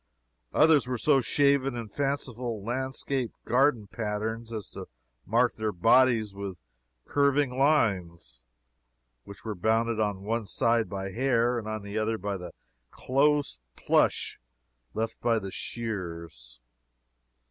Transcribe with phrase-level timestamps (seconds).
[0.51, 4.87] Others were so shaven in fanciful landscape garden patterns, as to
[5.27, 6.57] mark their bodies with
[7.05, 8.41] curving lines,
[9.25, 12.51] which were bounded on one side by hair and on the other by the
[12.89, 14.39] close plush
[14.95, 16.59] left by the shears.